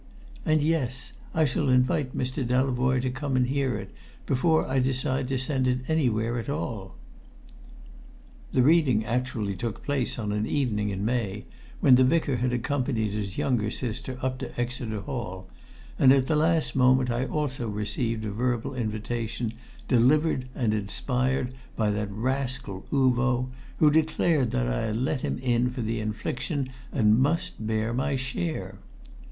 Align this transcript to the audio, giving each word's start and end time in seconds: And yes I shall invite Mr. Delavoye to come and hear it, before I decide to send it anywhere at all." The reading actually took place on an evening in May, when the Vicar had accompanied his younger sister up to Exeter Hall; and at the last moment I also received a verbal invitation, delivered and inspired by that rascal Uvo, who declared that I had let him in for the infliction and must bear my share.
And 0.47 0.63
yes 0.63 1.13
I 1.31 1.45
shall 1.45 1.69
invite 1.69 2.17
Mr. 2.17 2.43
Delavoye 2.43 2.99
to 3.03 3.11
come 3.11 3.35
and 3.35 3.45
hear 3.45 3.75
it, 3.77 3.91
before 4.25 4.65
I 4.67 4.79
decide 4.79 5.27
to 5.27 5.37
send 5.37 5.67
it 5.67 5.87
anywhere 5.87 6.39
at 6.39 6.49
all." 6.49 6.95
The 8.51 8.63
reading 8.63 9.05
actually 9.05 9.55
took 9.55 9.83
place 9.83 10.17
on 10.17 10.31
an 10.31 10.47
evening 10.47 10.89
in 10.89 11.05
May, 11.05 11.45
when 11.81 11.93
the 11.97 12.03
Vicar 12.03 12.37
had 12.37 12.51
accompanied 12.51 13.11
his 13.11 13.37
younger 13.37 13.69
sister 13.69 14.17
up 14.23 14.39
to 14.39 14.59
Exeter 14.59 15.01
Hall; 15.01 15.47
and 15.99 16.11
at 16.11 16.25
the 16.25 16.35
last 16.35 16.75
moment 16.75 17.11
I 17.11 17.25
also 17.25 17.69
received 17.69 18.25
a 18.25 18.31
verbal 18.31 18.73
invitation, 18.73 19.53
delivered 19.87 20.47
and 20.55 20.73
inspired 20.73 21.53
by 21.75 21.91
that 21.91 22.09
rascal 22.11 22.87
Uvo, 22.91 23.51
who 23.77 23.91
declared 23.91 24.49
that 24.49 24.65
I 24.67 24.87
had 24.87 24.95
let 24.95 25.21
him 25.21 25.37
in 25.43 25.69
for 25.69 25.83
the 25.83 25.99
infliction 25.99 26.69
and 26.91 27.19
must 27.19 27.67
bear 27.67 27.93
my 27.93 28.15
share. 28.15 28.79